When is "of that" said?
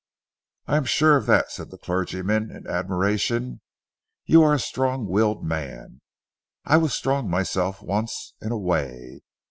1.15-1.51